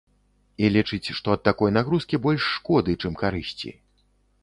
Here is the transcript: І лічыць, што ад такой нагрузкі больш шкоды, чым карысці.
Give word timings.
І 0.63 0.71
лічыць, 0.75 1.13
што 1.19 1.27
ад 1.35 1.45
такой 1.49 1.75
нагрузкі 1.77 2.23
больш 2.25 2.51
шкоды, 2.57 2.91
чым 3.03 3.13
карысці. 3.25 3.77